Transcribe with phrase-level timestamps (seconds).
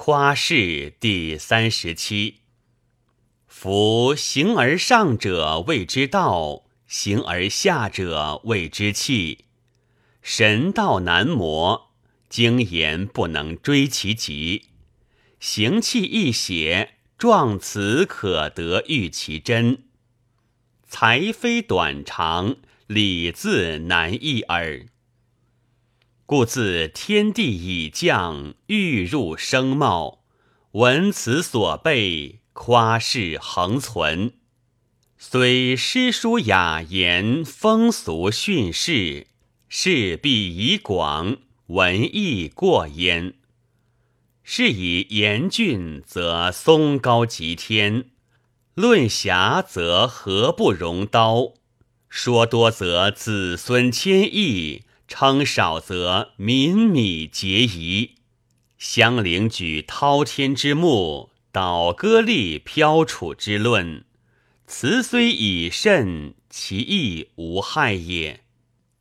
[0.00, 2.36] 夸世第三十七。
[3.48, 9.46] 夫形而上者谓之道，形而下者谓之器。
[10.22, 11.90] 神道难磨，
[12.28, 14.66] 经言不能追其极。
[15.40, 19.82] 形气一写，状词可得喻其真。
[20.86, 22.56] 才非短长，
[22.86, 24.86] 理字难易耳。
[26.28, 30.24] 故自天地已降，欲入生貌，
[30.72, 34.34] 闻此所备，夸世恒存。
[35.16, 39.28] 虽诗书雅言，风俗训示，
[39.70, 41.38] 事必以广，
[41.68, 43.32] 文艺过焉。
[44.44, 48.10] 是以言峻则松高极天，
[48.74, 51.54] 论狭则何不容刀？
[52.10, 54.82] 说多则子孙千亿。
[55.08, 58.16] 称少则民米结遗，
[58.76, 64.04] 相邻举滔天之目，倒歌立飘楚之论。
[64.66, 68.44] 辞虽以甚，其意无害也。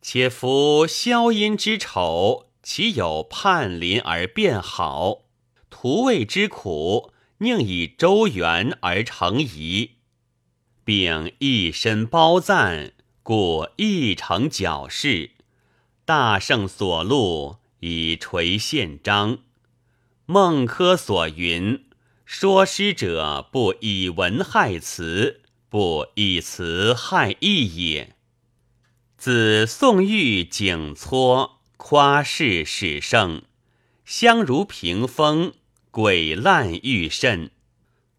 [0.00, 5.24] 且夫消音之丑，岂有叛邻而变好？
[5.68, 9.96] 徒谓之苦，宁以周原而成仪，
[10.84, 12.92] 并一身褒赞，
[13.24, 15.32] 故亦成矫饰。
[16.08, 19.40] 大圣所录以垂宪章，
[20.24, 21.84] 孟轲所云
[22.24, 28.16] ：“说诗者不以文害词，不以词害意也。”
[29.18, 33.42] 自宋玉景撮夸饰始盛，
[34.06, 35.52] 相如屏风，
[35.90, 37.50] 鬼烂愈甚。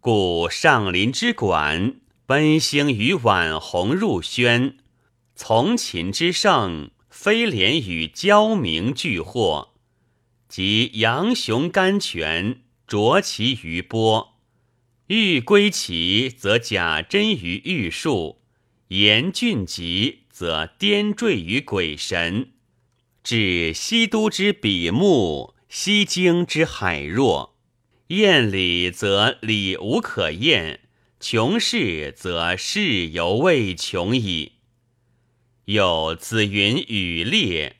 [0.00, 4.78] 故上林之馆，奔星与晚红入轩，
[5.36, 6.88] 从秦之盛。
[7.16, 9.72] 飞廉与交鸣俱获，
[10.48, 14.40] 及杨雄甘泉濯其余波。
[15.06, 18.40] 欲归其，则假真于玉树；
[18.88, 22.50] 言俊极，则颠坠于鬼神。
[23.22, 27.56] 至西都之比目，西京之海若。
[28.08, 30.80] 厌礼则礼无可厌，
[31.20, 34.53] 穷事则事犹未穷矣。
[35.66, 37.76] 有子云雨列，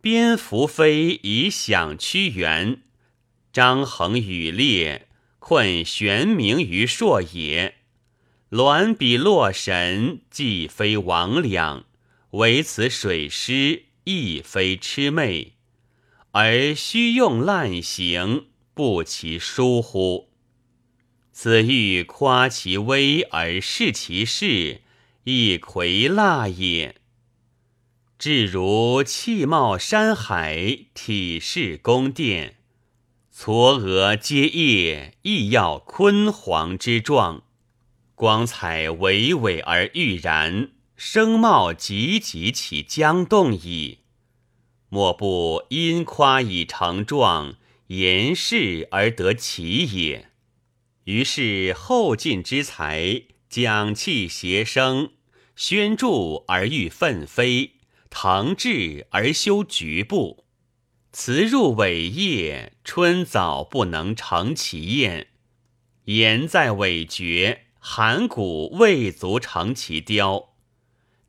[0.00, 2.78] 蝙蝠飞以享屈原；
[3.52, 5.06] 张衡羽猎，
[5.38, 7.76] 困玄冥于朔野。
[8.50, 11.84] 鸾比洛神，既非魍魉，
[12.30, 15.52] 唯此水师，亦非魑魅，
[16.32, 20.30] 而虚用滥行，不其疏乎？
[21.30, 24.80] 此欲夸其威而视其势，
[25.22, 26.96] 亦魁蜡也。
[28.18, 32.56] 至如气貌山海，体势宫殿，
[33.32, 37.44] 嵯峨阶业，亦要坤煌之状，
[38.16, 43.98] 光彩巍巍而欲然，声貌极极其将动矣。
[44.88, 47.54] 莫不因夸以成状，
[47.86, 50.30] 言事而得其也。
[51.04, 55.12] 于是后进之才，讲气谐声，
[55.54, 56.08] 宣著
[56.48, 57.74] 而欲奋飞。
[58.10, 60.44] 腾志而修局部，
[61.12, 65.26] 辞入伟业，春早不能成其宴；
[66.04, 70.54] 言在尾绝，函谷未足成其雕。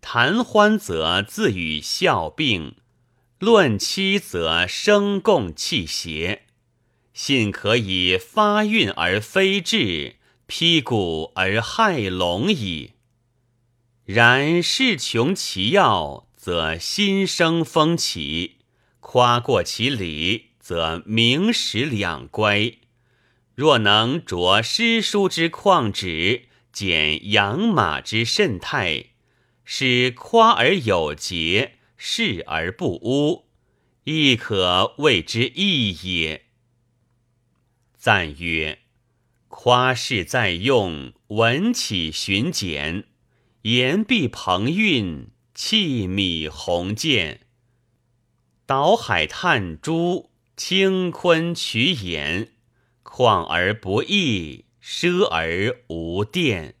[0.00, 2.76] 谈欢则自与笑并，
[3.38, 6.44] 论妻则声共气谐。
[7.12, 10.16] 信可以发韵而非志，
[10.46, 12.92] 披骨而害龙矣。
[14.04, 16.27] 然事穷其要。
[16.38, 18.58] 则心生风起，
[19.00, 22.74] 夸过其理，则名实两乖。
[23.56, 29.06] 若能着诗书之旷旨，减养马之甚态，
[29.64, 33.48] 使夸而有节，视而不污，
[34.04, 36.44] 亦可谓之义也。
[37.96, 38.78] 赞曰：
[39.48, 43.08] 夸饰在用，文起循简，
[43.62, 45.32] 言必朋韵。
[45.60, 47.40] 弃米鸿渐，
[48.64, 52.52] 岛海探珠，清坤取眼，
[53.02, 56.76] 旷而不易，奢而无殿。